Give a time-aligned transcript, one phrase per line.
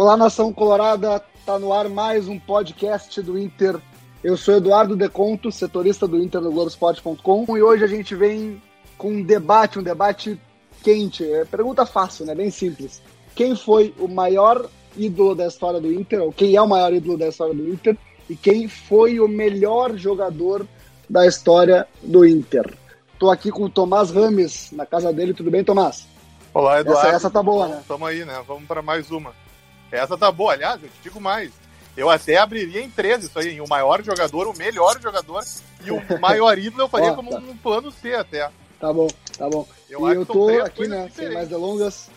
[0.00, 1.22] Olá, nação colorada.
[1.44, 3.78] Tá no ar mais um podcast do Inter.
[4.24, 8.62] Eu sou Eduardo Deconto, setorista do Inter no Globoesporte.com e hoje a gente vem
[8.96, 10.40] com um debate, um debate
[10.82, 11.30] quente.
[11.30, 12.34] É pergunta fácil, né?
[12.34, 13.02] Bem simples.
[13.34, 17.18] Quem foi o maior ídolo da história do Inter, ou quem é o maior ídolo
[17.18, 17.94] da história do Inter,
[18.26, 20.66] e quem foi o melhor jogador
[21.10, 22.74] da história do Inter.
[23.12, 25.34] Estou aqui com o Tomás Rames, na casa dele.
[25.34, 26.08] Tudo bem, Tomás?
[26.54, 27.06] Olá, Eduardo.
[27.06, 27.82] Essa, essa tá boa, né?
[27.86, 28.42] Tamo aí, né?
[28.48, 29.34] Vamos para mais uma.
[29.90, 30.52] Essa tá boa.
[30.52, 31.50] Aliás, eu te digo mais.
[31.96, 33.60] Eu até abriria em três isso aí.
[33.60, 35.44] O maior jogador, o melhor jogador
[35.84, 37.38] e o maior ídolo eu faria como tá.
[37.38, 38.50] um plano C até.
[38.78, 39.66] Tá bom, tá bom.
[39.88, 42.08] Eu e eu tô aqui, né, sem mais delongas,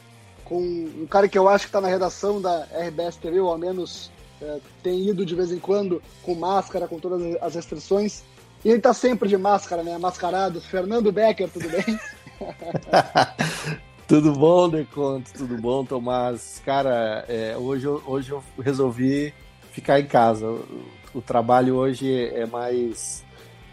[0.45, 3.57] com um cara que eu acho que está na redação da RBS TV, ou ao
[3.57, 4.09] menos
[4.41, 8.23] é, tem ido de vez em quando com máscara, com todas as restrições.
[8.63, 9.97] E ele está sempre de máscara, né?
[9.97, 10.61] Mascarado.
[10.61, 11.99] Fernando Becker, tudo bem?
[14.07, 15.31] tudo bom, Deconto?
[15.33, 16.61] Tudo bom, Tomás?
[16.65, 19.33] Cara, é, hoje, eu, hoje eu resolvi
[19.71, 20.47] ficar em casa.
[20.47, 23.23] O, o trabalho hoje é mais.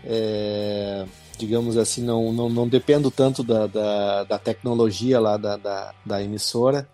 [0.04, 1.04] É
[1.40, 6.22] digamos assim, não, não, não dependo tanto da, da, da tecnologia lá da, da, da,
[6.22, 6.86] emissora.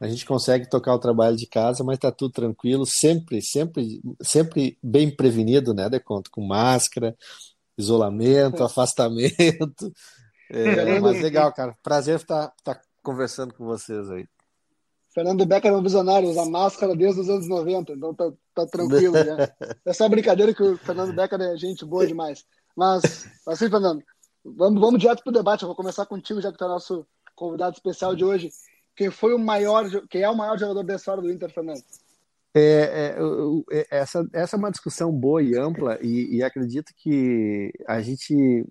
[0.00, 4.78] A gente consegue tocar o trabalho de casa, mas está tudo tranquilo, sempre, sempre, sempre
[4.80, 7.16] bem prevenido, né, de conta, com máscara,
[7.76, 9.92] isolamento, afastamento.
[10.50, 11.76] É, mas legal, cara.
[11.82, 14.26] Prazer estar, estar conversando com vocês aí.
[15.14, 19.12] Fernando Becker é um visionário, usa máscara desde os anos 90, então tá, tá tranquilo.
[19.12, 19.48] Né?
[19.84, 22.44] É só brincadeira que o Fernando Becker é gente boa demais.
[22.76, 24.02] Mas, assim, Fernando,
[24.44, 25.62] vamos, vamos direto para o debate.
[25.62, 28.50] Eu vou começar contigo, já que tu é nosso convidado especial de hoje.
[28.94, 31.82] Quem foi o maior, quem é o maior jogador da história do Inter, Fernando?
[32.54, 33.14] É,
[33.70, 38.00] é, é, essa, essa é uma discussão boa e ampla, e, e, acredito que a
[38.00, 38.66] gente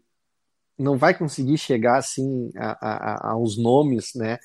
[0.77, 4.39] não vai conseguir chegar assim a, a, aos nomes, né?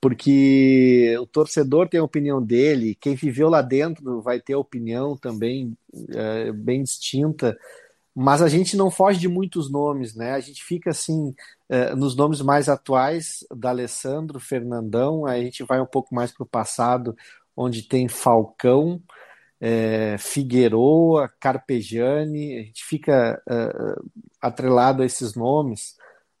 [0.00, 5.16] Porque o torcedor tem a opinião dele, quem viveu lá dentro vai ter a opinião
[5.16, 5.76] também
[6.14, 7.56] é, bem distinta
[8.20, 10.32] mas a gente não foge de muitos nomes, né?
[10.32, 11.32] A gente fica assim
[11.70, 16.32] uh, nos nomes mais atuais da Alessandro, Fernandão, aí a gente vai um pouco mais
[16.32, 17.16] para o passado,
[17.56, 19.00] onde tem Falcão,
[19.60, 24.10] é, Figueroa, Carpegiani, a gente fica uh,
[24.40, 25.96] atrelado a esses nomes,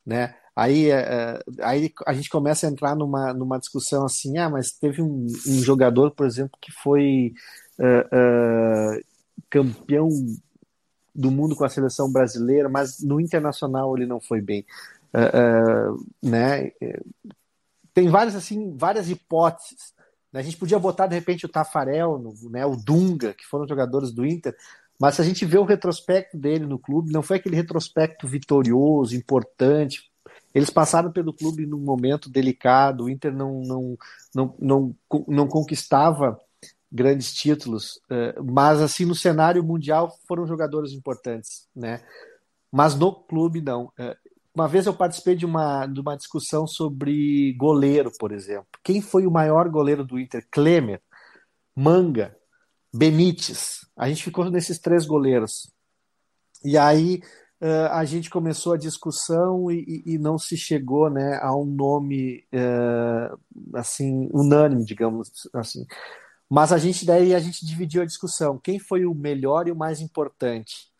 [0.06, 0.34] né?
[0.54, 5.02] Aí, uh, aí a gente começa a entrar numa, numa discussão assim, ah, mas teve
[5.02, 7.32] um, um jogador, por exemplo, que foi
[9.48, 10.08] campeão
[11.14, 14.66] do mundo com a seleção brasileira, mas no internacional ele não foi bem.
[16.20, 16.72] Né?
[17.94, 19.94] Tem várias assim, várias hipóteses.
[20.32, 20.40] Né?
[20.40, 22.64] A gente podia botar de repente o Tafarel, né?
[22.66, 24.54] o Dunga, que foram jogadores do Inter,
[25.00, 29.14] mas se a gente vê o retrospecto dele no clube, não foi aquele retrospecto vitorioso,
[29.14, 30.10] importante.
[30.54, 33.98] Eles passaram pelo clube num momento delicado, o Inter não, não,
[34.34, 34.96] não, não,
[35.28, 36.38] não conquistava
[36.90, 42.02] grandes títulos, eh, mas assim no cenário mundial foram jogadores importantes, né?
[42.72, 43.92] Mas no clube não.
[44.58, 48.66] Uma vez eu participei de uma, de uma discussão sobre goleiro, por exemplo.
[48.82, 50.44] Quem foi o maior goleiro do Inter?
[50.50, 51.00] Klemer,
[51.76, 52.36] Manga,
[52.92, 53.86] Benítez.
[53.96, 55.72] A gente ficou nesses três goleiros.
[56.64, 57.20] E aí
[57.62, 62.44] uh, a gente começou a discussão e, e, não se chegou né, a um nome
[62.52, 63.38] uh,
[63.74, 65.86] assim unânime, digamos assim.
[66.50, 69.76] Mas a gente daí a gente dividiu a discussão, quem foi o melhor e o
[69.76, 70.90] mais importante,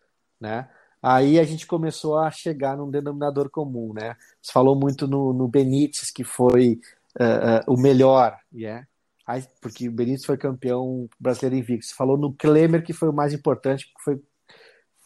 [0.40, 0.70] né?
[1.03, 4.17] Aí a gente começou a chegar num denominador comum, né?
[4.43, 6.81] Você falou muito no, no Benítez que foi
[7.19, 8.87] uh, uh, o melhor, yeah?
[9.26, 11.87] Aí, porque o Benítez foi campeão brasileiro invicto.
[11.87, 14.20] Você falou no Klemer que foi o mais importante, que foi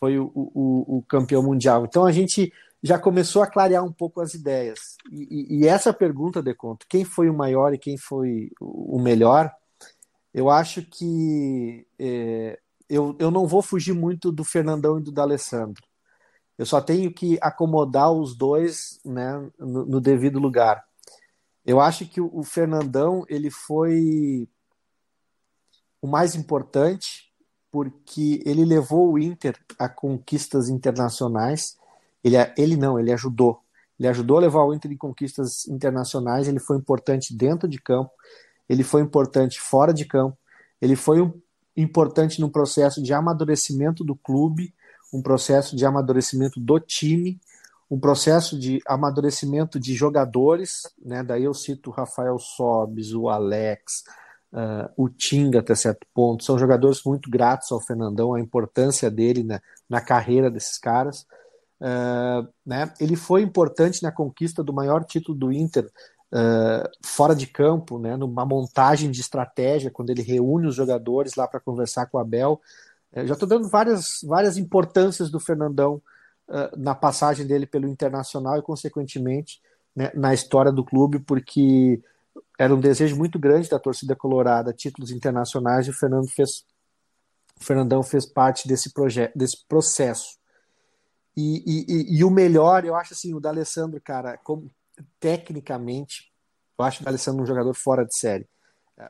[0.02, 1.84] foi o, o, o, campeão mundial.
[1.84, 2.52] Então a gente
[2.82, 4.96] já começou a clarear um pouco as ideias.
[5.12, 8.98] E, e, e essa pergunta, de conta, quem foi o maior e quem foi o
[8.98, 9.48] melhor,
[10.34, 12.58] eu acho que é,
[12.92, 15.82] eu, eu não vou fugir muito do Fernandão e do D'Alessandro.
[16.58, 20.84] Eu só tenho que acomodar os dois né, no, no devido lugar.
[21.64, 24.46] Eu acho que o, o Fernandão ele foi
[26.02, 27.32] o mais importante
[27.70, 31.78] porque ele levou o Inter a conquistas internacionais.
[32.22, 33.62] Ele, ele não, ele ajudou.
[33.98, 38.10] Ele ajudou a levar o Inter em conquistas internacionais, ele foi importante dentro de campo,
[38.68, 40.36] ele foi importante fora de campo,
[40.80, 41.32] ele foi um,
[41.76, 44.74] importante no processo de amadurecimento do clube,
[45.12, 47.40] um processo de amadurecimento do time,
[47.90, 51.22] um processo de amadurecimento de jogadores, né?
[51.22, 54.04] Daí eu cito o Rafael Sobes, o Alex,
[54.52, 56.42] uh, o Tinga até certo ponto.
[56.42, 61.26] São jogadores muito gratos ao Fernandão, a importância dele na, na carreira desses caras.
[61.82, 62.92] Uh, né?
[62.98, 65.90] Ele foi importante na conquista do maior título do Inter
[66.32, 68.16] uh, fora de campo, né?
[68.16, 72.60] numa montagem de estratégia, quando ele reúne os jogadores lá para conversar com o Abel.
[73.12, 76.00] Eu já estou dando várias, várias importâncias do Fernandão
[76.76, 79.60] na passagem dele pelo Internacional e, consequentemente,
[79.94, 82.02] né, na história do clube, porque
[82.58, 86.64] era um desejo muito grande da torcida colorada, títulos internacionais, e o Fernando fez,
[87.60, 90.38] o Fernandão fez parte desse projeto, desse processo.
[91.36, 94.70] E, e, e, o melhor, eu acho assim, o D'Alessandro, cara, como,
[95.20, 96.32] tecnicamente,
[96.78, 98.46] eu acho o D'Alessandro um jogador fora de série.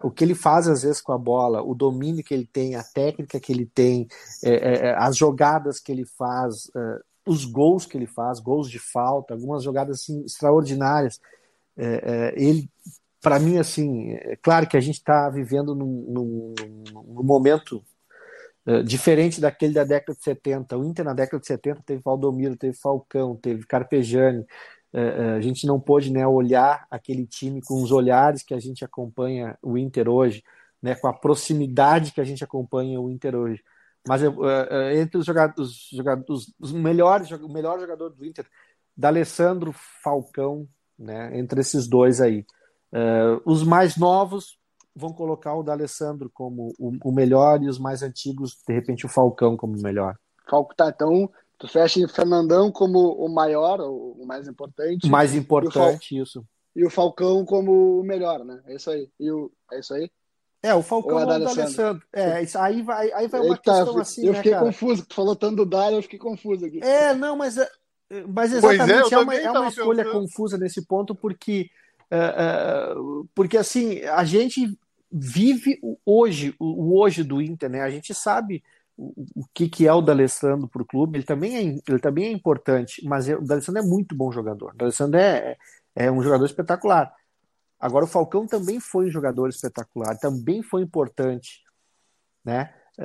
[0.03, 2.83] O que ele faz às vezes com a bola, o domínio que ele tem, a
[2.83, 4.07] técnica que ele tem,
[4.43, 8.71] é, é, é as jogadas que ele faz, é, os gols que ele faz, gols
[8.71, 11.21] de falta, algumas jogadas assim, extraordinárias.
[11.77, 12.71] É, é, ele,
[13.21, 16.55] para mim, assim, é claro que a gente está vivendo num, num,
[16.95, 17.85] num momento
[18.65, 20.77] é, diferente daquele da década de 70.
[20.77, 24.47] O Inter na década de 70 teve Valdomiro, teve Falcão, teve Carpegiani.
[24.93, 28.61] É, é, a gente não pôde né, olhar aquele time com os olhares que a
[28.61, 30.43] gente acompanha o Inter hoje,
[30.83, 33.63] né, com a proximidade que a gente acompanha o Inter hoje.
[34.07, 34.35] Mas uh,
[34.95, 38.47] entre os jogadores, os, jogadores, os melhores, o melhor jogador do Inter,
[38.97, 39.73] D'Alessandro,
[40.03, 40.69] Falcão,
[40.99, 42.45] né, entre esses dois aí.
[42.93, 44.59] Uh, os mais novos
[44.95, 49.09] vão colocar o D'Alessandro como o, o, melhor e os mais antigos, de repente, o
[49.09, 50.17] Falcão como o melhor.
[50.51, 51.31] Falco, tá, então
[51.63, 55.09] tu fecha o Fernandão como o maior, o mais importante.
[55.09, 56.45] Mais importante, isso.
[56.75, 58.61] E o Falcão como o melhor, né?
[58.67, 59.09] É isso aí.
[59.21, 60.11] E o, é isso aí?
[60.61, 62.03] É, o Falcão ou, o D'Alessandro.
[62.13, 64.65] É, isso aí vai, aí vai uma Eita, questão assim, Eu né, fiquei cara?
[64.65, 66.81] confuso, tu falou tanto do Dário, eu fiquei confuso aqui.
[66.83, 67.69] É, não, mas, é,
[68.27, 70.21] mas é, exatamente é, é, uma, é uma escolha pensando.
[70.21, 71.71] confusa nesse ponto, porque,
[72.11, 74.77] uh, uh, porque assim, a gente
[75.13, 77.83] vive hoje, o hoje do Inter, né?
[77.83, 78.65] A gente sabe
[78.97, 82.33] o, que, que é o D'Alessandro para o clube, ele também, é, ele também é
[82.33, 84.73] importante, mas o D'Alessandro é muito bom jogador.
[84.75, 85.57] O D'Alessandro é,
[85.95, 87.13] é um jogador espetacular.
[87.81, 91.63] Agora, o Falcão também foi um jogador espetacular, também foi importante,
[92.45, 92.73] né?
[92.99, 93.03] Uh,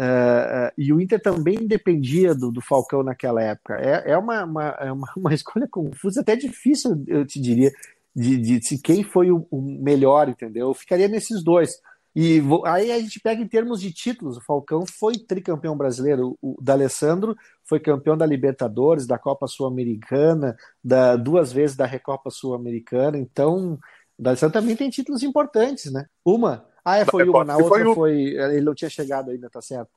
[0.68, 3.76] uh, e o Inter também dependia do, do Falcão naquela época.
[3.76, 7.72] É, é, uma, uma, é uma, uma, escolha confusa, até difícil, eu te diria,
[8.16, 10.68] de, de, de quem foi o, o, melhor, entendeu?
[10.68, 11.82] Eu ficaria nesses dois.
[12.20, 16.36] E vou, aí a gente pega em termos de títulos: o Falcão foi tricampeão brasileiro,
[16.42, 23.20] o D'Alessandro foi campeão da Libertadores, da Copa Sul-Americana, da, duas vezes da Recopa Sul-Americana,
[23.20, 23.78] então
[24.18, 26.08] o D'Alessandro também tem títulos importantes, né?
[26.26, 26.66] Uma.
[26.84, 28.34] Ah, é, foi uma, na outra foi.
[28.34, 29.92] Ele não tinha chegado ainda, tá certo.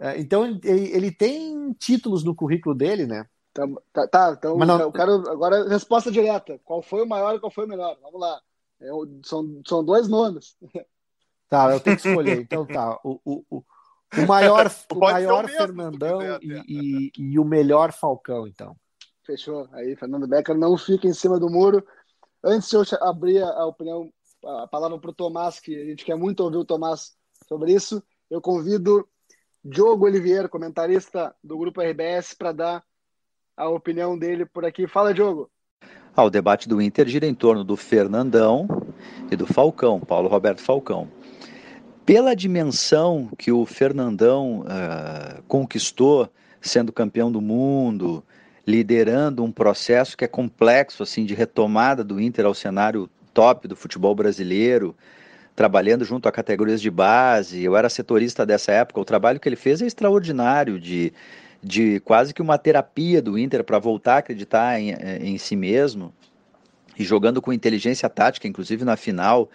[0.00, 3.26] É, então ele, ele tem títulos no currículo dele, né?
[3.52, 4.78] Tá, tá, tá então Mas não...
[4.78, 6.56] eu quero agora resposta direta.
[6.62, 7.98] Qual foi o maior e qual foi o melhor?
[8.00, 8.40] Vamos lá.
[8.80, 8.86] É,
[9.24, 10.56] são, são dois nomes.
[11.48, 12.40] Tá, eu tenho que escolher.
[12.40, 12.98] Então tá.
[13.04, 13.64] O, o, o,
[14.16, 18.76] o maior, o maior Fernandão quiser, e, e, e, o melhor Falcão, então.
[19.24, 19.68] Fechou.
[19.72, 21.84] Aí, Fernando Becker não fica em cima do muro.
[22.42, 24.10] Antes de eu abrir a opinião,
[24.44, 27.16] a palavra para o Tomás, que a gente quer muito ouvir o Tomás
[27.48, 29.08] sobre isso, eu convido
[29.64, 32.84] Diogo Oliveira, comentarista do Grupo RBS, para dar
[33.56, 34.86] a opinião dele por aqui.
[34.86, 35.50] Fala, Diogo.
[36.16, 38.68] Ah, o debate do Inter gira em torno do Fernandão
[39.30, 41.08] e do Falcão, Paulo Roberto Falcão.
[42.06, 46.30] Pela dimensão que o Fernandão uh, conquistou,
[46.60, 48.22] sendo campeão do mundo,
[48.66, 53.74] liderando um processo que é complexo assim de retomada do Inter ao cenário top do
[53.74, 54.94] futebol brasileiro,
[55.56, 57.64] trabalhando junto a categorias de base.
[57.64, 59.00] Eu era setorista dessa época.
[59.00, 61.12] O trabalho que ele fez é extraordinário de
[61.64, 64.90] de quase que uma terapia do Inter para voltar a acreditar em,
[65.22, 66.12] em si mesmo
[66.98, 69.48] e jogando com inteligência tática, inclusive na final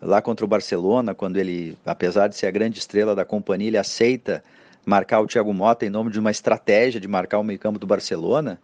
[0.00, 3.78] lá contra o Barcelona, quando ele, apesar de ser a grande estrela da companhia, ele
[3.78, 4.42] aceita
[4.84, 8.58] marcar o Thiago Mota em nome de uma estratégia de marcar o meio-campo do Barcelona.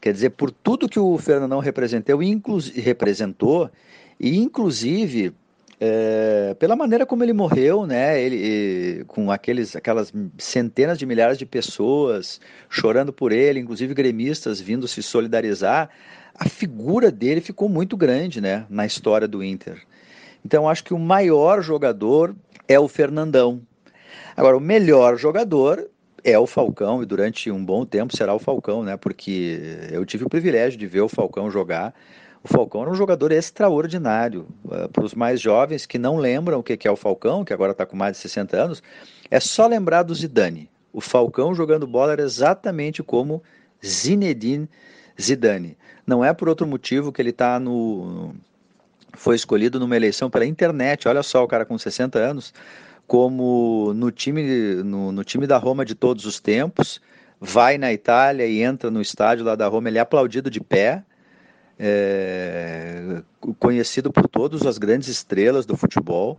[0.00, 2.18] Quer dizer, por tudo que o Fernandão representou,
[2.74, 3.70] representou
[4.18, 5.34] e inclusive
[5.80, 8.20] é, pela maneira como ele morreu, né?
[8.20, 14.86] Ele com aqueles, aquelas centenas de milhares de pessoas chorando por ele, inclusive gremistas vindo
[14.86, 15.88] se solidarizar,
[16.34, 18.66] a figura dele ficou muito grande, né?
[18.68, 19.82] Na história do Inter.
[20.44, 22.34] Então acho que o maior jogador
[22.66, 23.62] é o Fernandão,
[24.36, 25.86] Agora, o melhor jogador
[26.22, 28.96] é o Falcão e durante um bom tempo será o Falcão, né?
[28.96, 31.94] Porque eu tive o privilégio de ver o Falcão jogar.
[32.42, 34.46] O Falcão era um jogador extraordinário.
[34.64, 37.72] Uh, Para os mais jovens que não lembram o que é o Falcão, que agora
[37.72, 38.82] está com mais de 60 anos,
[39.30, 40.70] é só lembrar do Zidane.
[40.92, 43.42] O Falcão jogando bola era exatamente como
[43.84, 44.68] Zinedine
[45.20, 45.76] Zidane.
[46.06, 48.34] Não é por outro motivo que ele está no.
[49.14, 51.08] Foi escolhido numa eleição pela internet.
[51.08, 52.52] Olha só, o cara com 60 anos,
[53.06, 57.00] como no time, no, no time da Roma de todos os tempos,
[57.40, 61.02] vai na Itália e entra no estádio lá da Roma, ele é aplaudido de pé.
[61.82, 63.22] É,
[63.58, 66.38] conhecido por todas as grandes estrelas do futebol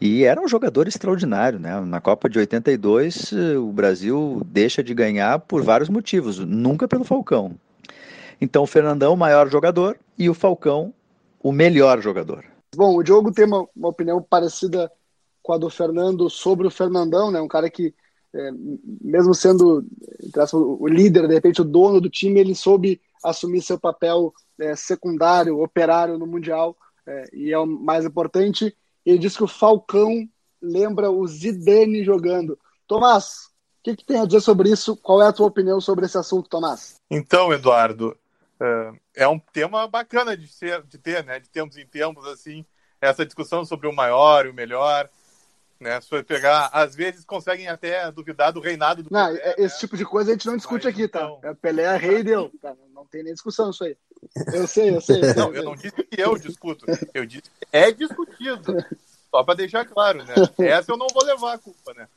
[0.00, 1.80] e era um jogador extraordinário, né?
[1.80, 7.56] Na Copa de 82, o Brasil deixa de ganhar por vários motivos, nunca pelo Falcão.
[8.40, 10.94] Então, o Fernandão, maior jogador, e o Falcão,
[11.40, 12.44] o melhor jogador.
[12.74, 14.90] Bom, o Diogo tem uma, uma opinião parecida
[15.42, 17.40] com a do Fernando sobre o Fernandão, né?
[17.40, 17.94] Um cara que,
[18.34, 18.50] é,
[19.00, 19.84] mesmo sendo
[20.52, 25.60] o líder, de repente o dono do time, ele soube assumir seu papel é, secundário,
[25.60, 26.76] operário no Mundial,
[27.06, 28.76] é, e é o mais importante.
[29.04, 30.28] Ele disse que o Falcão
[30.60, 32.58] lembra o Zidane jogando.
[32.86, 33.48] Tomás,
[33.80, 34.96] o que, que, tem a dizer sobre isso?
[34.96, 36.96] Qual é a tua opinião sobre esse assunto, Tomás?
[37.10, 38.14] Então, Eduardo,
[39.14, 41.38] é um tema bacana de, ser, de ter, né?
[41.38, 42.64] De tempos em tempos, assim,
[43.00, 45.08] essa discussão sobre o maior e o melhor.
[45.78, 46.00] Né?
[46.00, 49.76] Se for pegar, às vezes conseguem até duvidar do reinado do não, Pelé, é, Esse
[49.76, 49.80] né?
[49.80, 51.20] tipo de coisa a gente não discute Mas, aqui, tá?
[51.20, 51.40] então...
[51.40, 51.54] tá?
[51.54, 52.50] Pelé é rei deu.
[52.60, 53.96] Tá, não tem nem discussão isso aí.
[54.52, 55.20] Eu sei, eu sei.
[55.20, 56.84] Eu sei não, eu não disse que eu discuto.
[57.14, 58.84] Eu disse que é discutido.
[59.30, 60.34] Só para deixar claro, né?
[60.58, 62.08] Essa eu não vou levar a culpa, né?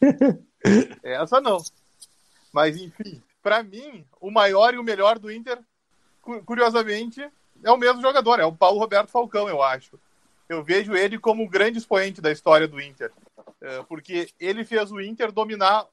[1.04, 1.58] Essa não.
[2.52, 5.58] Mas, enfim, para mim, o maior e o melhor do Inter,
[6.44, 7.20] curiosamente,
[7.62, 9.98] é o mesmo jogador, é o Paulo Roberto Falcão, eu acho.
[10.48, 13.12] Eu vejo ele como o grande expoente da história do Inter,
[13.60, 15.86] é, porque ele fez o Inter dominar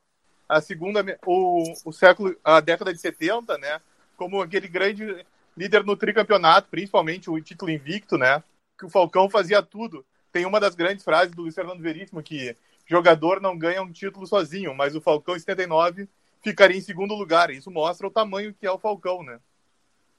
[0.47, 3.81] a segunda, o, o século, a década de 70, né?
[4.15, 5.25] Como aquele grande
[5.55, 8.41] líder no tricampeonato, principalmente o título invicto, né?
[8.77, 10.05] Que o Falcão fazia tudo.
[10.31, 14.25] Tem uma das grandes frases do Luiz Fernando Veríssimo que jogador não ganha um título
[14.25, 16.07] sozinho, mas o Falcão em 79
[16.41, 17.49] ficaria em segundo lugar.
[17.49, 19.39] Isso mostra o tamanho que é o Falcão, né?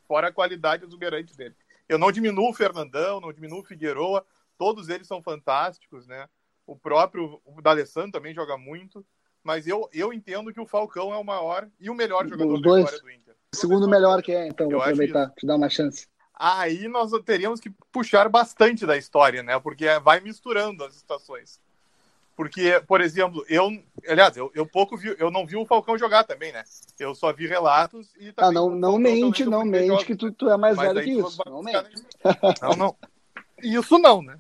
[0.07, 1.55] Fora a qualidade exuberante dele.
[1.89, 4.25] Eu não diminuo o Fernandão, não diminuo o Figueroa,
[4.57, 6.29] todos eles são fantásticos, né?
[6.67, 9.05] O próprio o D'Alessandro também joga muito,
[9.43, 12.63] mas eu, eu entendo que o Falcão é o maior e o melhor jogador Os
[12.63, 12.85] dois.
[12.85, 13.35] da história do Inter.
[13.55, 16.07] O segundo melhor que é, então, vou aproveitar, te dar uma chance.
[16.35, 19.59] Aí nós teríamos que puxar bastante da história, né?
[19.59, 21.61] Porque vai misturando as situações.
[22.39, 23.69] Porque, por exemplo, eu,
[24.09, 26.63] aliás, eu, eu pouco vi, eu não vi o Falcão jogar também, né?
[26.97, 30.57] Eu só vi relatos e Ah, não, não mente, não mente que tu, tu é
[30.57, 31.43] mais Mas velho que isso.
[31.45, 31.95] Não mente.
[32.63, 32.97] Não, não.
[33.61, 34.39] Isso não, né?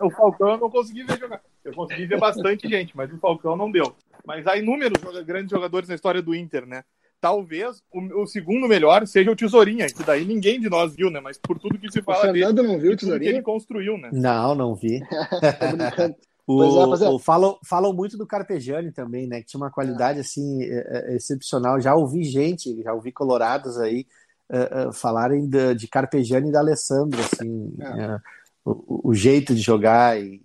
[0.00, 1.40] O Falcão eu não consegui ver jogar.
[1.64, 3.92] Eu consegui ver bastante gente, mas o Falcão não deu.
[4.24, 6.84] Mas há inúmeros grandes jogadores na história do Inter, né?
[7.20, 11.18] Talvez o, o, segundo melhor seja o Tesourinha, que daí ninguém de nós viu, né?
[11.18, 13.30] Mas por tudo que se fala o Fernando dele, não viu o Tesourinha?
[13.32, 14.10] que ele construiu, né?
[14.12, 15.00] Não, não vi.
[16.46, 17.08] O, é, é.
[17.08, 19.40] O, falam, falam muito do Carpegiani também, né?
[19.40, 21.80] Que tinha uma qualidade assim é, é, excepcional.
[21.80, 24.06] Já ouvi gente, já ouvi colorados aí
[24.50, 28.20] uh, uh, falarem de, de Carpegiani e da Alessandro, assim, uh,
[28.64, 30.40] o, o, jeito de jogar e,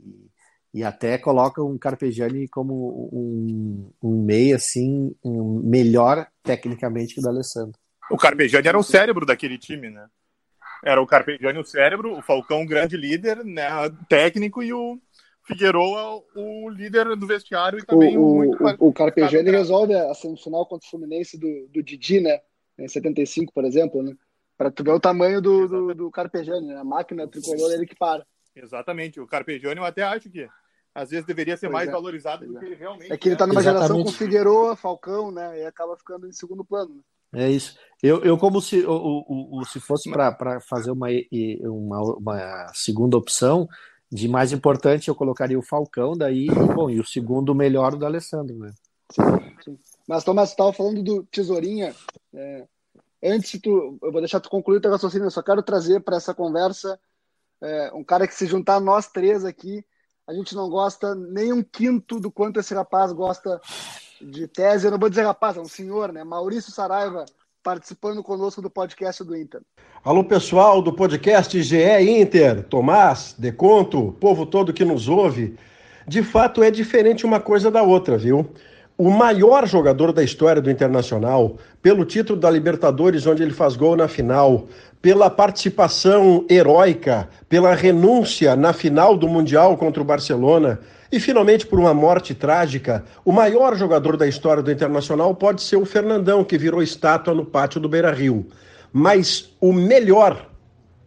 [0.73, 7.23] e até colocam um Carpegiani como um, um meio assim um melhor tecnicamente que o
[7.23, 7.79] da Alessandro.
[8.09, 10.05] O Carpegiani era o cérebro daquele time, né?
[10.83, 13.67] Era o Carpegiani o cérebro, o Falcão o grande líder, né?
[14.09, 14.99] Técnico e o
[15.51, 20.65] Figueiredo o líder do vestiário e também o, muito o, o Carpegiani resolve a semifinal
[20.65, 22.39] contra o Fluminense do, do Didi, né?
[22.77, 24.13] Em 75, por exemplo, né?
[24.57, 26.77] Para tu ver o tamanho do, do, do Carpegiani, né?
[26.77, 28.25] A máquina tricolor ele que para.
[28.55, 29.19] Exatamente.
[29.19, 30.47] O Carpegiani eu até acho que
[30.93, 31.91] às vezes deveria ser pois mais é.
[31.91, 33.17] valorizado do que ele realmente é.
[33.17, 33.87] que ele está numa Exatamente.
[33.87, 35.61] geração com Figueiredo, Falcão, né?
[35.61, 36.95] E acaba ficando em segundo plano.
[36.95, 37.01] Né?
[37.33, 37.77] É isso.
[38.03, 41.07] Eu, eu como se, o, o, o se fosse para fazer uma,
[41.61, 43.69] uma, uma segunda opção,
[44.11, 48.57] de mais importante, eu colocaria o Falcão daí, bom, e o segundo melhor do Alessandro,
[48.57, 48.71] né?
[49.11, 49.21] Sim,
[49.63, 49.79] sim.
[50.07, 51.95] Mas, Tomás, você estava falando do Tesourinha.
[52.33, 52.67] É,
[53.23, 56.17] antes, tu, eu vou deixar tu concluir o teu raciocínio, eu só quero trazer para
[56.17, 56.99] essa conversa
[57.61, 59.85] é, um cara que se juntar nós três aqui,
[60.27, 63.61] a gente não gosta nem um quinto do quanto esse rapaz gosta
[64.21, 64.87] de tese.
[64.87, 66.23] Eu não vou dizer rapaz, é um senhor, né?
[66.23, 67.25] Maurício Saraiva,
[67.63, 69.61] participando conosco do podcast do Inter.
[70.03, 75.55] Alô, pessoal do podcast GE Inter, Tomás, Deconto, povo todo que nos ouve.
[76.07, 78.49] De fato, é diferente uma coisa da outra, viu?
[78.97, 83.95] O maior jogador da história do Internacional, pelo título da Libertadores, onde ele faz gol
[83.95, 84.67] na final,
[85.01, 90.79] pela participação heróica, pela renúncia na final do Mundial contra o Barcelona,
[91.11, 95.75] E finalmente, por uma morte trágica, o maior jogador da história do Internacional pode ser
[95.75, 98.47] o Fernandão, que virou estátua no pátio do Beira Rio.
[98.93, 100.49] Mas o melhor,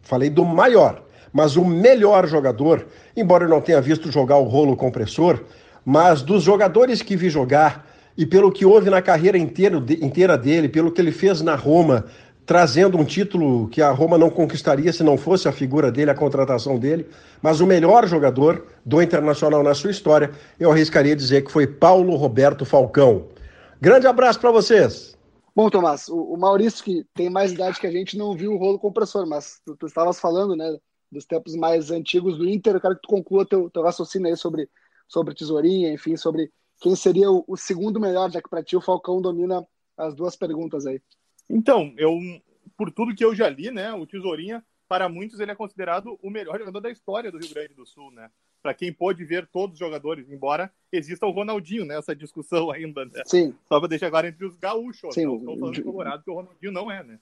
[0.03, 1.01] falei do maior,
[1.33, 2.85] mas o melhor jogador,
[3.17, 5.43] embora eu não tenha visto jogar o rolo compressor,
[5.83, 10.69] mas dos jogadores que vi jogar e pelo que houve na carreira inteira, inteira dele,
[10.69, 12.05] pelo que ele fez na Roma,
[12.45, 16.15] trazendo um título que a Roma não conquistaria se não fosse a figura dele, a
[16.15, 17.07] contratação dele,
[17.41, 22.15] mas o melhor jogador do Internacional na sua história, eu arriscaria dizer que foi Paulo
[22.15, 23.27] Roberto Falcão.
[23.81, 25.15] Grande abraço para vocês.
[25.55, 28.77] Bom, Tomás, o, Maurício, que tem mais idade que a gente, não viu o rolo
[28.77, 30.77] compressor, mas tu, tu estavas falando, né,
[31.11, 34.35] dos tempos mais antigos do Inter, eu quero que tu conclua teu, teu raciocínio aí
[34.35, 34.69] sobre,
[35.07, 38.81] sobre tesourinha, enfim, sobre quem seria o, o segundo melhor, já que para ti o
[38.81, 39.65] Falcão domina
[39.97, 41.01] as duas perguntas aí.
[41.49, 42.19] Então, eu,
[42.77, 46.29] por tudo que eu já li, né, o Tesourinha, para muitos, ele é considerado o
[46.29, 48.29] melhor jogador da história do Rio Grande do Sul, né?
[48.61, 53.05] Para quem pôde ver todos os jogadores, embora exista o Ronaldinho nessa né, discussão ainda,
[53.05, 53.23] né?
[53.25, 53.55] Sim.
[53.67, 56.35] Só para deixar agora entre os gaúchos, Sim, não estou falando do Colorado, que o
[56.35, 57.19] Ronaldinho não é, né?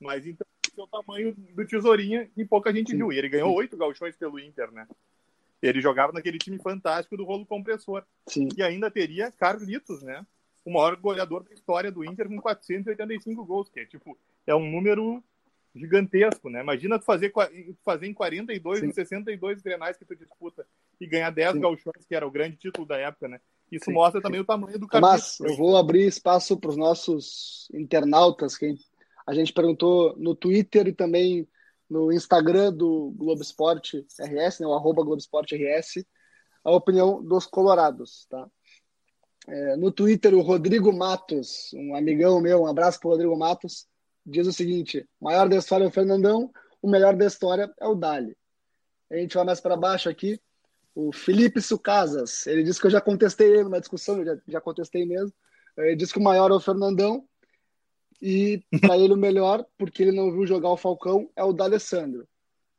[0.00, 2.96] Mas então, esse é o tamanho do Tesourinha e pouca gente Sim.
[2.96, 3.12] viu.
[3.12, 4.86] E ele ganhou oito gauchões pelo Inter, né?
[5.60, 8.04] Ele jogava naquele time fantástico do rolo compressor.
[8.26, 8.48] Sim.
[8.56, 10.26] E ainda teria Carlitos, né?
[10.64, 14.16] O maior goleador da história do Inter com 485 gols, que é tipo,
[14.46, 15.22] é um número
[15.74, 16.60] gigantesco, né?
[16.60, 17.32] Imagina tu fazer,
[17.84, 18.92] fazer em 42 Sim.
[18.92, 20.66] 62 grenais que tu disputa
[21.00, 21.60] e ganhar 10 Sim.
[21.60, 23.40] gauchões, que era o grande título da época, né?
[23.70, 23.92] Isso Sim.
[23.92, 25.38] mostra também o tamanho do Carlitos.
[25.40, 28.74] Mas eu vou abrir espaço para os nossos internautas, que
[29.26, 31.48] a gente perguntou no Twitter e também
[31.88, 36.04] no Instagram do Globo Esporte RS, né, o arroba Globo Esporte RS,
[36.64, 38.48] a opinião dos colorados, tá?
[39.48, 43.86] É, no Twitter, o Rodrigo Matos, um amigão meu, um abraço para Rodrigo Matos,
[44.24, 47.86] diz o seguinte: o maior da história é o Fernandão, o melhor da história é
[47.86, 48.36] o Dali.
[49.10, 50.40] A gente vai mais para baixo aqui.
[50.94, 54.60] O Felipe Sucasas, ele disse que eu já contestei ele numa discussão, eu já, já
[54.60, 55.32] contestei mesmo.
[55.76, 57.26] Ele disse que o maior é o Fernandão
[58.20, 62.28] e para ele o melhor, porque ele não viu jogar o Falcão, é o D'Alessandro.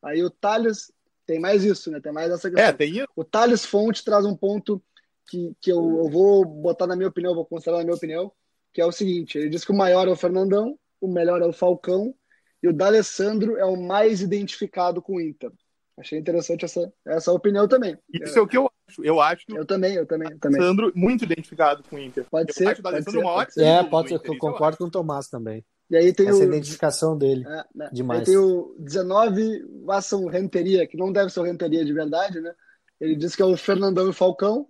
[0.01, 0.91] Aí o Thales
[1.25, 1.99] tem mais isso, né?
[1.99, 2.67] Tem mais essa questão.
[2.67, 3.07] É, tem isso.
[3.15, 4.81] O Thales Fonte traz um ponto
[5.27, 8.31] que, que eu, eu, vou botar na minha opinião, vou considerar na minha opinião,
[8.73, 11.45] que é o seguinte: ele diz que o maior é o Fernandão, o melhor é
[11.45, 12.13] o Falcão,
[12.61, 15.51] e o D'Alessandro é o mais identificado com o Inter.
[15.97, 17.97] Achei interessante essa, essa opinião também.
[18.11, 19.03] Isso é, é o que eu acho.
[19.03, 20.59] Eu acho que eu também, eu também, também.
[20.59, 22.25] Sandro muito identificado com o Inter.
[22.29, 22.67] Pode eu ser.
[22.69, 23.63] Acho pode ser, pode ser.
[23.63, 24.21] É, pode ser.
[24.23, 25.63] Eu concordo com o Tomás também.
[25.89, 27.45] E aí tem essa o, identificação dele.
[27.47, 27.89] É, né?
[27.93, 28.21] Demais.
[28.21, 32.53] Aí tem o 19 Vasson Renteria, que não deve ser o Renteria de verdade, né?
[32.99, 34.67] Ele diz que é o Fernandão e o Falcão.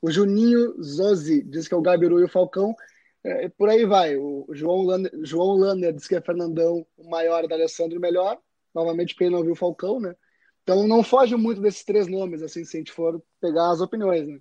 [0.00, 2.74] O Juninho Zozzi diz que é o Gabiru e o Falcão.
[3.24, 4.16] É, por aí vai.
[4.16, 8.38] O João Lander, João Lander diz que é Fernandão o maior da Alessandro melhor.
[8.74, 10.14] Novamente, porque ele não viu o Falcão, né?
[10.62, 14.28] Então não foge muito desses três nomes, assim, se a gente for pegar as opiniões,
[14.28, 14.38] né?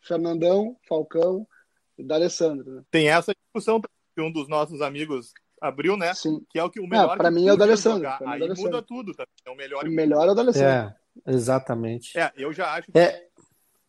[0.00, 1.46] Fernandão, Falcão
[1.98, 2.70] e D'Alessandro.
[2.76, 2.82] Né?
[2.90, 6.14] Tem essa discussão que um dos nossos amigos abriu, né?
[6.14, 6.44] Sim.
[6.50, 7.14] Que é o que o melhor.
[7.14, 8.08] É, para mim é o D'Alessandro.
[8.26, 9.26] Aí muda tudo, tá?
[9.44, 9.86] É o melhor.
[9.86, 10.94] O melhor é o D'Alessandro.
[11.26, 12.18] É, exatamente.
[12.18, 12.90] É, eu já acho.
[12.90, 12.98] Que...
[12.98, 13.28] É.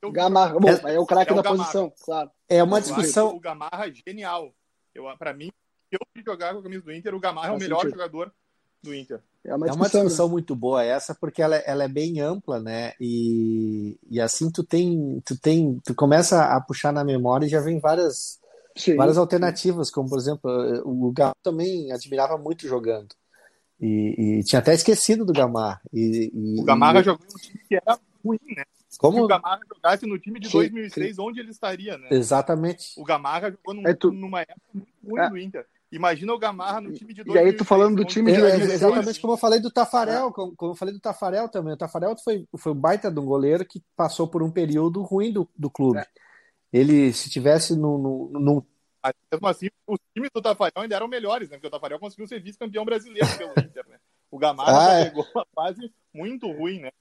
[0.02, 0.12] Eu...
[0.12, 1.64] Gamarra, bom, é, é o craque é da Gamarra.
[1.64, 2.32] posição, claro.
[2.50, 3.36] É uma discussão.
[3.36, 4.54] O Gamarra é genial.
[4.94, 5.52] Eu, para mim,
[5.92, 7.98] eu fui jogar com a camisa do Inter, o Gamarra Faz é o melhor sentido.
[7.98, 8.34] jogador
[8.82, 9.22] do Inter.
[9.44, 10.32] É uma discussão, é uma discussão né?
[10.32, 12.94] muito boa essa, porque ela, ela é bem ampla, né?
[13.00, 17.60] E, e assim tu tem, tu tem, tu começa a puxar na memória e já
[17.60, 18.40] vem várias,
[18.76, 20.42] sim, várias alternativas, como por exemplo,
[20.86, 23.16] o Gamar também admirava muito jogando.
[23.80, 25.82] E, e tinha até esquecido do Gamar.
[25.92, 27.04] E, e o Gamarra e...
[27.04, 28.64] jogou em um time que era ruim, né?
[28.98, 29.18] Como...
[29.18, 31.22] Se o Gamarra jogasse no time de sim, 2006, sim.
[31.22, 32.08] onde ele estaria, né?
[32.12, 32.94] Exatamente.
[32.98, 34.12] O Gamarra jogou num, é tu...
[34.12, 35.30] numa época muito ruim é.
[35.30, 35.66] do Inter.
[35.92, 37.36] Imagina o Gamarra no time de 2006.
[37.36, 38.72] E aí tu falando do time de 2006.
[38.72, 40.32] É, exatamente como eu falei do Tafarel, é.
[40.32, 41.74] como, como, eu falei do Tafarel também.
[41.74, 45.34] O Tafarel foi, foi um baita de um goleiro que passou por um período ruim
[45.34, 46.00] do, do clube.
[46.00, 46.06] É.
[46.72, 48.68] Ele, se tivesse no, no, no...
[49.30, 51.58] Mesmo assim, os times do Tafarel ainda eram melhores, né?
[51.58, 53.98] Porque o Tafarel conseguiu ser vice-campeão brasileiro pelo Inter, né?
[54.30, 55.06] O Gamarra ah, é.
[55.06, 56.92] pegou uma fase muito ruim, né?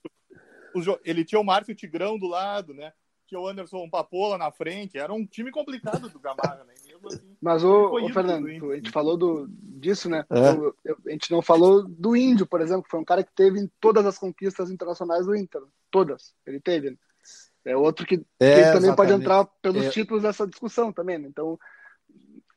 [1.04, 2.92] Ele tinha o Márcio Tigrão do lado, né?
[3.26, 4.98] Tinha o Anderson Papola na frente.
[4.98, 6.74] Era um time complicado do Gamarra, né?
[7.06, 10.24] Assim, Mas, o, o Fernando, a gente falou do, disso, né?
[10.30, 10.50] É.
[10.50, 13.32] Eu, eu, a gente não falou do Índio, por exemplo, que foi um cara que
[13.34, 15.62] teve em todas as conquistas internacionais do Inter.
[15.90, 16.34] Todas.
[16.46, 16.90] Ele teve.
[16.90, 16.96] Né?
[17.64, 19.90] É outro que, é, que também pode entrar pelos é.
[19.90, 21.18] títulos dessa discussão também.
[21.18, 21.28] Né?
[21.28, 21.58] Então,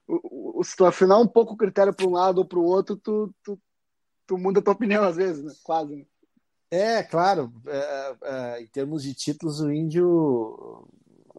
[0.08, 2.66] o, o, se tu afinar um pouco o critério para um lado ou para o
[2.66, 3.60] outro, tu, tu,
[4.26, 5.54] tu muda a tua opinião às vezes, né?
[5.64, 5.96] Quase.
[5.96, 6.06] Né?
[6.76, 7.54] É, claro.
[7.68, 10.88] É, é, em termos de títulos, o Índio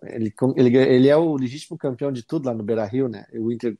[0.02, 3.26] ele, ele, ele é o legítimo campeão de tudo lá no Beira Rio, né?
[3.32, 3.76] O Inter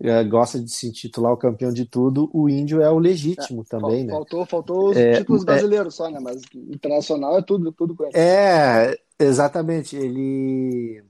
[0.00, 3.64] é, gosta de se titular o campeão de tudo, o índio é o legítimo é,
[3.64, 4.12] também, né?
[4.12, 6.20] Faltou, faltou os é, títulos é brasileiros só, né?
[6.20, 8.12] Mas internacional é tudo, tudo com ele.
[8.14, 9.96] É, exatamente.
[9.96, 11.02] Ele.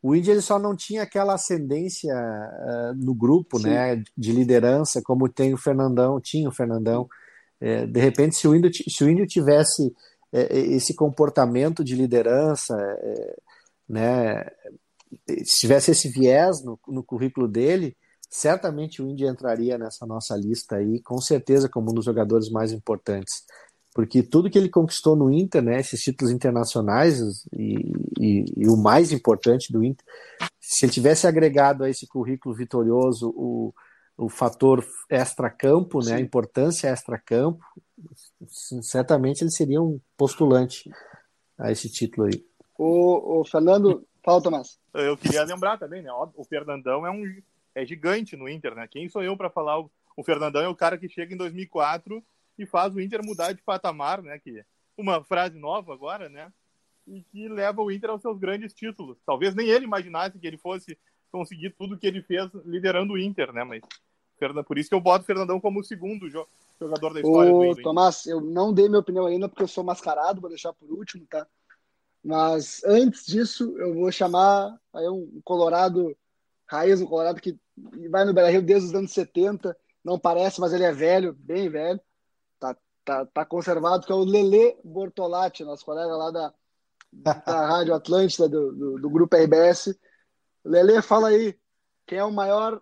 [0.00, 3.70] O índio ele só não tinha aquela ascendência uh, no grupo, Sim.
[3.70, 4.04] né?
[4.16, 7.08] De liderança, como tem o Fernandão, tinha o Fernandão.
[7.60, 9.94] É, de repente, se o índio, se o índio tivesse
[10.32, 12.76] é, esse comportamento de liderança,
[13.88, 14.44] né?
[15.44, 17.96] se tivesse esse viés no, no currículo dele,
[18.28, 22.72] certamente o Indy entraria nessa nossa lista aí, com certeza como um dos jogadores mais
[22.72, 23.44] importantes.
[23.94, 27.18] Porque tudo que ele conquistou no Inter, né, esses títulos internacionais
[27.52, 30.04] e, e, e o mais importante do Inter,
[30.60, 33.72] se ele tivesse agregado a esse currículo vitorioso o,
[34.16, 37.64] o fator extra-campo, né, a importância extra-campo,
[38.82, 40.90] certamente ele seria um postulante
[41.58, 42.44] a esse título aí.
[42.78, 44.78] O, o Fernando, Fala, Tomás.
[44.92, 46.10] Eu queria lembrar também, né?
[46.34, 47.24] O Fernandão é um
[47.76, 48.88] é gigante no Inter, né?
[48.88, 49.78] Quem sou eu para falar?
[49.78, 52.24] O Fernandão é o cara que chega em 2004
[52.58, 54.38] e faz o Inter mudar de patamar, né?
[54.38, 54.64] Que
[54.96, 56.50] uma frase nova agora, né?
[57.06, 59.18] E que leva o Inter aos seus grandes títulos.
[59.24, 60.98] Talvez nem ele imaginasse que ele fosse
[61.30, 63.64] conseguir tudo que ele fez liderando o Inter, né?
[63.64, 63.82] Mas
[64.66, 67.64] por isso que eu boto o Fernandão como o segundo jogador da história Ô, do
[67.66, 67.82] Inter.
[67.82, 71.26] Tomás, eu não dei minha opinião ainda porque eu sou mascarado, vou deixar por último,
[71.26, 71.46] tá?
[72.22, 76.16] Mas antes disso, eu vou chamar aí um colorado
[76.66, 77.56] raiz, um colorado que
[78.10, 82.00] vai no Beira-Rio desde os anos 70, não parece, mas ele é velho, bem velho,
[82.58, 86.54] tá, tá, tá conservado, que é o Lele Bortolatti, nosso colega lá da,
[87.12, 89.96] da Rádio Atlântida, do, do, do Grupo RBS.
[90.66, 91.54] Lele, fala aí,
[92.06, 92.80] quem é o maior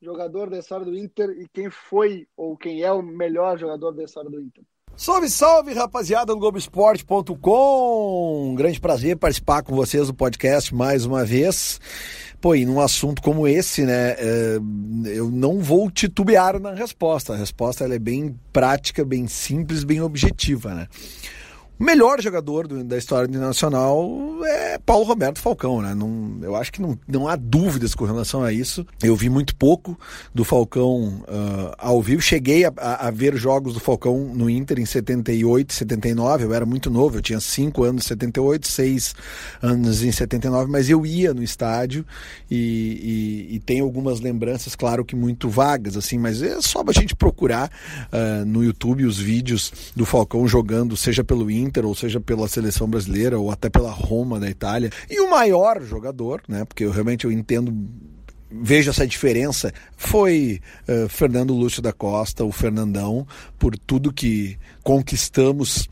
[0.00, 4.04] jogador da história do Inter e quem foi ou quem é o melhor jogador da
[4.04, 4.62] história do Inter?
[4.94, 8.50] Salve, salve, rapaziada do Globoesporte.com!
[8.50, 11.80] Um grande prazer participar com vocês do podcast mais uma vez.
[12.38, 14.58] Pô, e num assunto como esse, né, é,
[15.06, 17.32] eu não vou titubear na resposta.
[17.32, 20.88] A resposta é bem prática, bem simples, bem objetiva, né?
[21.82, 24.08] O melhor jogador do, da história internacional
[24.44, 25.92] é Paulo Roberto Falcão, né?
[25.96, 28.86] Não, eu acho que não, não há dúvidas com relação a isso.
[29.02, 29.98] Eu vi muito pouco
[30.32, 32.22] do Falcão uh, ao vivo.
[32.22, 36.44] Cheguei a, a, a, ver jogos do Falcão no Inter em 78, 79.
[36.44, 39.14] Eu era muito novo, eu tinha 5 anos em 78, 6
[39.60, 42.06] anos em 79, mas eu ia no estádio
[42.48, 46.92] e, e, e tenho algumas lembranças, claro que muito vagas, assim, mas é só a
[46.92, 47.72] gente procurar
[48.12, 52.46] uh, no YouTube os vídeos do Falcão jogando, seja pelo Inter Inter, ou seja pela
[52.46, 54.90] seleção brasileira, ou até pela Roma da Itália.
[55.08, 56.64] E o maior jogador, né?
[56.66, 57.74] Porque eu realmente eu entendo
[58.54, 63.26] vejo essa diferença foi uh, Fernando Lúcio da Costa, o Fernandão,
[63.58, 65.88] por tudo que conquistamos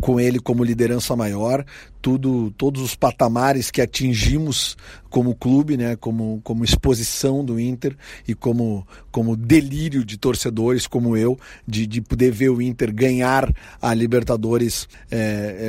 [0.00, 1.64] com ele como liderança maior,
[2.06, 4.76] tudo, todos os patamares que atingimos
[5.10, 7.96] como clube, né, como, como exposição do Inter
[8.28, 13.52] e como, como delírio de torcedores como eu, de, de poder ver o Inter ganhar
[13.80, 15.16] a Libertadores é,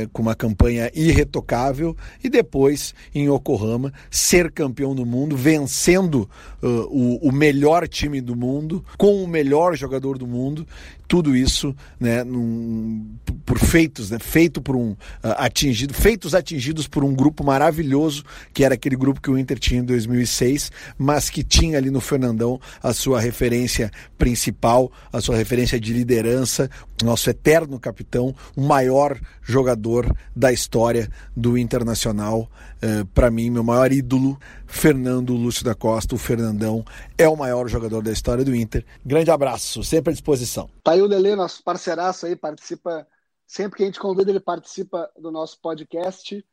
[0.03, 6.29] é, com uma campanha irretocável e depois, em Yokohama, ser campeão do mundo, vencendo
[6.61, 10.67] uh, o, o melhor time do mundo, com o melhor jogador do mundo,
[11.07, 14.97] tudo isso né, num, por feitos, né, feito por um uh,
[15.37, 19.79] atingido, feitos atingidos por um grupo maravilhoso, que era aquele grupo que o Inter tinha
[19.79, 25.79] em 2006, mas que tinha ali no Fernandão a sua referência principal, a sua referência
[25.79, 26.69] de liderança,
[27.03, 32.49] nosso eterno capitão, o maior jogador da história do Internacional.
[32.77, 36.83] Uh, Para mim, meu maior ídolo, Fernando Lúcio da Costa, o Fernandão,
[37.17, 38.85] é o maior jogador da história do Inter.
[39.05, 40.69] Grande abraço, sempre à disposição.
[40.83, 43.07] Tá aí o Lele, nosso parceiraço aí, participa,
[43.45, 46.45] sempre que a gente convida, ele participa do nosso podcast.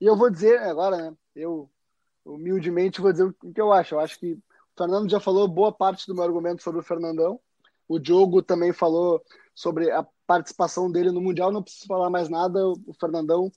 [0.00, 1.70] E eu vou dizer agora, né, eu
[2.24, 3.94] humildemente vou dizer o que eu acho.
[3.94, 4.42] Eu acho que o
[4.76, 7.40] Fernando já falou boa parte do meu argumento sobre o Fernandão.
[7.88, 9.22] O Diogo também falou
[9.54, 11.52] sobre a participação dele no Mundial.
[11.52, 12.66] Não preciso falar mais nada.
[12.68, 13.52] O Fernandão,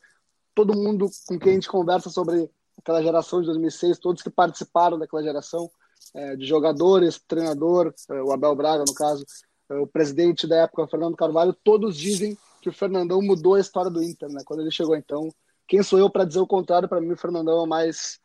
[0.54, 5.00] todo mundo com quem a gente conversa sobre aquela geração de 2006, todos que participaram
[5.00, 5.70] daquela geração,
[6.14, 9.26] é, de jogadores, treinador, é, o Abel Braga, no caso,
[9.70, 14.02] o presidente da época, Fernando Carvalho, todos dizem que o Fernandão mudou a história do
[14.02, 14.42] Inter, né?
[14.46, 15.30] Quando ele chegou, então,
[15.68, 16.90] quem sou eu para dizer o contrário?
[16.90, 18.20] Para mim, o Fernandão é o mais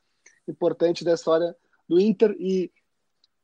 [0.49, 1.55] importante da história
[1.89, 2.71] do Inter e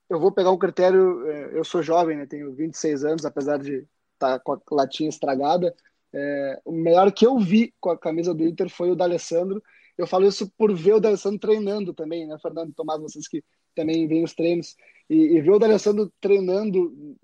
[0.08, 3.86] eu vou pegar um critério, é, eu sou jovem, né, tenho 26 anos, apesar de
[4.14, 5.74] estar tá com a latinha estragada,
[6.12, 9.62] é, o melhor que eu vi com a camisa do Inter foi o D'Alessandro,
[9.98, 13.42] eu falo isso por ver o D'Alessandro treinando também, né, Fernando Tomás, vocês que
[13.74, 14.76] também veem os treinos,
[15.10, 17.16] e, e ver o D'Alessandro treinando,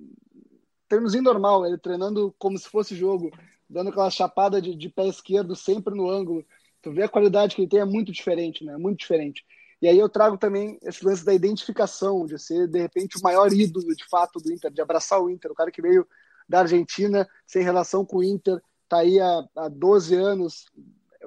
[0.92, 3.30] treinozinho normal, ele treinando como se fosse jogo,
[3.68, 6.44] dando aquela chapada de, de pé esquerdo sempre no ângulo,
[6.82, 9.42] tu vê a qualidade que ele tem é muito diferente, né, muito diferente.
[9.80, 13.50] E aí eu trago também esse lance da identificação, de ser, de repente, o maior
[13.52, 16.06] ídolo, de fato, do Inter, de abraçar o Inter, o cara que veio
[16.46, 20.66] da Argentina, sem relação com o Inter, tá aí há, há 12 anos,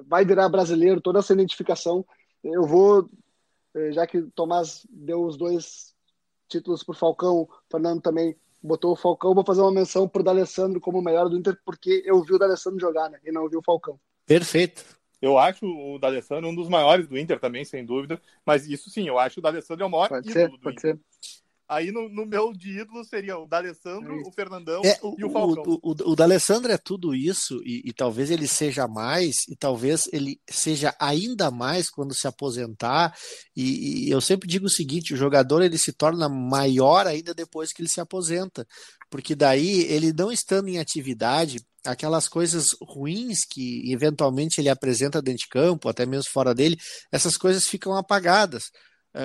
[0.06, 2.06] vai virar brasileiro, toda essa identificação.
[2.42, 3.10] Eu vou,
[3.74, 5.94] eh, já que Tomás deu os dois
[6.48, 10.98] títulos Falcão, o Fernando também botou o Falcão, vou fazer uma menção pro D'Alessandro como
[10.98, 13.18] o melhor do Inter, porque eu vi o D'Alessandro jogar, né?
[13.24, 13.98] E não vi o Falcão.
[14.26, 14.84] Perfeito.
[15.20, 18.20] Eu acho o D'Alessandro um dos maiores do Inter também, sem dúvida.
[18.44, 20.76] Mas isso sim, eu acho o D'Alessandro é o maior pode ídolo ser, do pode
[20.76, 20.96] Inter.
[20.96, 21.00] ser.
[21.68, 25.30] Aí no, no, meu de ídolo seria o D'Alessandro, É o Fernandão É, e o
[25.30, 25.64] Falcão.
[25.66, 30.08] O, o, o D'Alessandro é tudo isso, e, e, talvez ele seja mais, e talvez
[30.12, 33.12] ele seja ainda mais quando se aposentar.
[33.54, 37.72] E, e, eu sempre digo o seguinte: o jogador ele se torna maior ainda depois
[37.72, 38.64] que ele se aposenta,
[39.10, 45.40] porque daí ele não estando em atividade, aquelas coisas ruins que eventualmente ele apresenta dentro
[45.40, 46.76] de campo, até mesmo fora dele,
[47.10, 48.70] essas coisas ficam apagadas.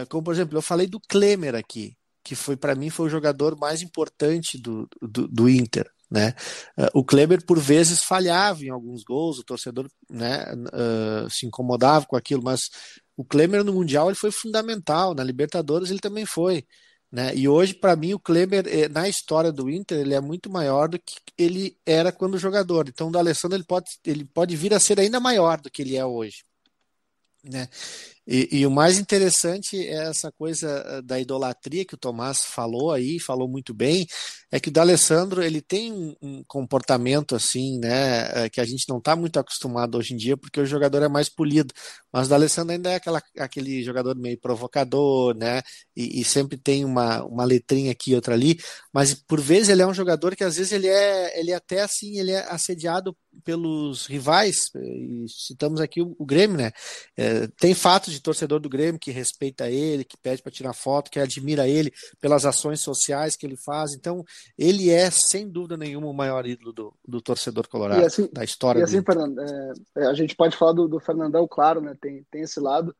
[0.10, 3.58] Como, por exemplo, eu falei do Klemer aqui que foi para mim foi o jogador
[3.58, 5.90] mais importante do, do, do Inter.
[6.10, 6.34] Né?
[6.78, 12.06] Uh, o Kleber por vezes falhava em alguns gols, o torcedor né, uh, se incomodava
[12.06, 12.70] com aquilo, mas
[13.16, 16.66] o Kleber no Mundial ele foi fundamental, na Libertadores ele também foi.
[17.10, 17.36] Né?
[17.36, 20.98] E hoje, para mim, o Kleber, na história do Inter, ele é muito maior do
[20.98, 22.88] que ele era quando jogador.
[22.88, 25.98] Então, o D'Alessandro ele pode, ele pode vir a ser ainda maior do que ele
[25.98, 26.46] é hoje.
[27.44, 27.68] Né?
[28.28, 33.20] E, e, o mais interessante é essa coisa da idolatria que o Tomás falou aí,
[33.20, 34.08] falou muito bem,
[34.52, 38.98] é que o D'Alessandro ele tem um, um, comportamento assim, né, que a gente não
[38.98, 41.74] está muito acostumado hoje em dia, porque o jogador é mais polido,
[42.12, 45.62] mas o D'Alessandro ainda é aquela, aquele jogador meio provocador, né,
[45.96, 48.60] e, e, sempre tem uma, uma letrinha aqui outra ali,
[48.94, 51.82] mas por vezes ele é um jogador que às vezes ele é, ele é até
[51.82, 56.72] assim, ele é assediado pelos rivais, e citamos aqui o, o Grêmio, né,
[57.18, 61.10] é, tem fatos de torcedor do Grêmio que respeita ele, que pede para tirar foto,
[61.10, 63.94] que admira ele pelas ações sociais que ele faz.
[63.94, 64.24] Então,
[64.58, 68.80] ele é, sem dúvida nenhuma, o maior ídolo do, do torcedor colorado, assim, da história
[68.80, 71.96] E assim, Fernando, é, a gente pode falar do, do, Fernandão, claro, né?
[72.00, 72.96] Tem, tem esse lado,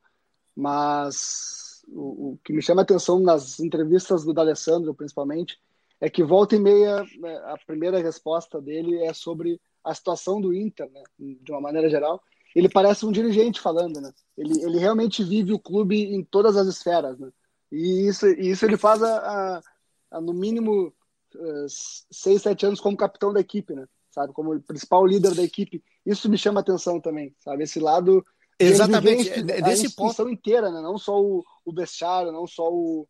[0.54, 5.58] mas o, o, que me chama a atenção nas entrevistas do D'Alessandro, principalmente,
[6.00, 10.52] é que volta e meia né, a primeira resposta dele é sobre a situação do
[10.52, 12.22] Inter, né, de uma maneira geral,
[12.54, 14.12] ele parece um dirigente falando, né?
[14.36, 17.30] Ele, ele realmente vive o clube em todas as esferas, né?
[17.70, 19.62] E isso, isso ele faz a, a,
[20.10, 20.92] a no mínimo
[21.34, 21.66] uh,
[22.10, 23.86] seis, sete anos como capitão da equipe, né?
[24.10, 25.82] Sabe, como principal líder da equipe.
[26.04, 27.64] Isso me chama atenção também, sabe?
[27.64, 28.24] Esse lado
[28.58, 30.82] exatamente desse ponto inteira, né?
[30.82, 33.08] Não só o, o vestiário, não só o,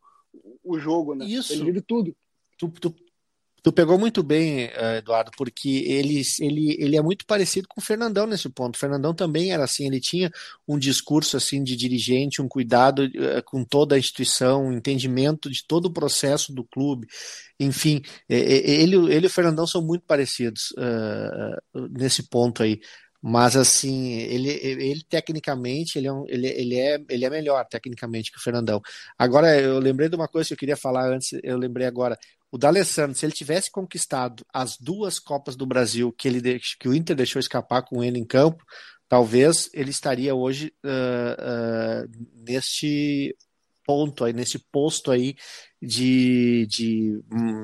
[0.63, 1.25] o jogo, né?
[1.25, 1.51] Isso.
[1.51, 2.15] Ele vive tudo.
[2.57, 2.95] Tu, tu,
[3.63, 8.27] Tu pegou muito bem, Eduardo, porque ele, ele, ele é muito parecido com o Fernandão
[8.27, 8.75] nesse ponto.
[8.75, 10.29] O Fernandão também era assim, ele tinha
[10.67, 13.09] um discurso assim de dirigente, um cuidado
[13.45, 17.07] com toda a instituição, um entendimento de todo o processo do clube.
[17.57, 22.81] Enfim, ele, ele e o Fernandão são muito parecidos uh, nesse ponto aí.
[23.25, 28.29] Mas assim, ele, ele tecnicamente ele é, um, ele, ele, é, ele é melhor tecnicamente
[28.29, 28.81] que o Fernandão.
[29.17, 32.19] Agora, eu lembrei de uma coisa que eu queria falar antes, eu lembrei agora.
[32.53, 36.93] O D'Alessandro, se ele tivesse conquistado as duas Copas do Brasil que, ele, que o
[36.93, 38.63] Inter deixou escapar com ele em campo,
[39.09, 43.35] talvez ele estaria hoje uh, uh, neste
[43.83, 45.35] ponto aí, nesse posto aí
[45.81, 47.19] de, de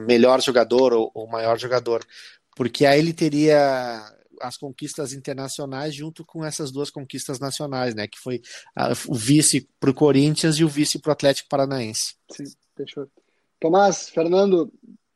[0.07, 2.03] melhor jogador ou, ou maior jogador.
[2.55, 4.03] Porque aí ele teria
[4.41, 8.07] as conquistas internacionais junto com essas duas conquistas nacionais, né?
[8.07, 8.41] Que foi
[8.75, 12.15] a, o vice para o Corinthians e o vice para o Atlético Paranaense.
[12.31, 13.07] Sim, fechou.
[13.59, 14.71] Tomás, Fernando,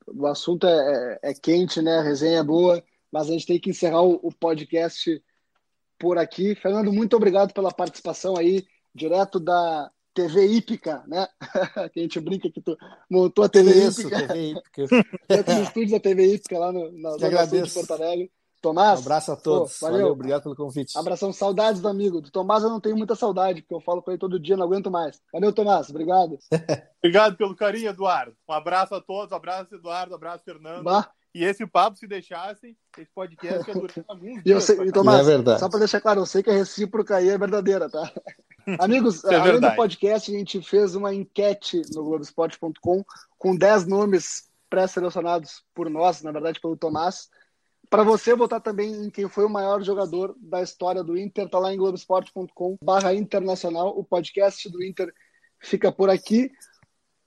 [0.07, 1.97] o assunto é, é, é, quente, né?
[1.97, 5.23] A resenha é boa, mas a gente tem que encerrar o, o podcast
[5.97, 6.55] por aqui.
[6.55, 11.27] Fernando, muito obrigado pela participação aí, direto da TV Hípica, né?
[11.91, 12.77] que a gente brinca que tu
[13.09, 14.27] montou a TV Isso, Hípica.
[14.27, 14.87] TV Hípica.
[15.27, 18.31] Dentro dos estúdios da TV Hípica lá no, na Zona Sul de Porto Alegre.
[18.63, 18.99] Tomás.
[18.99, 19.77] Um abraço a todos.
[19.77, 19.99] Pô, valeu.
[19.99, 20.13] valeu.
[20.13, 20.97] obrigado pelo convite.
[20.97, 22.21] Abração, saudades do amigo.
[22.21, 24.63] Do Tomás eu não tenho muita saudade, porque eu falo com ele todo dia, não
[24.63, 25.21] aguento mais.
[25.33, 25.89] Valeu, Tomás.
[25.89, 26.39] Obrigado.
[27.03, 28.33] Obrigado pelo carinho, Eduardo.
[28.49, 29.33] Um abraço a todos.
[29.33, 30.13] Um abraço, Eduardo.
[30.13, 30.83] Um abraço, Fernando.
[30.83, 31.11] Bah.
[31.35, 35.27] E esse papo, se deixassem, esse podcast ia durar alguns E, eu sei, e Tomás,
[35.27, 35.59] é verdade.
[35.59, 38.11] só para deixar claro, eu sei que a recíproca aí é verdadeira, tá?
[38.79, 39.73] Amigos, é além verdade.
[39.73, 43.03] do podcast, a gente fez uma enquete no Globoesporte.com
[43.37, 47.29] com 10 nomes pré-selecionados por nós, na verdade pelo Tomás.
[47.93, 51.59] Para você votar também em quem foi o maior jogador da história do Inter, tá
[51.59, 53.89] lá em globesport.com barra internacional.
[53.95, 55.13] O podcast do Inter
[55.59, 56.49] fica por aqui.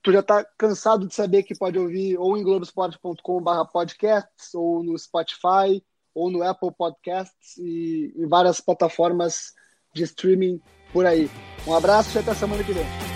[0.03, 4.83] Tu já tá cansado de saber que pode ouvir ou em globesport.com barra podcasts, ou
[4.83, 5.81] no Spotify,
[6.13, 9.53] ou no Apple Podcasts e em várias plataformas
[9.95, 10.61] de streaming
[10.93, 11.31] por aí.
[11.65, 13.16] Um abraço e até semana que vem.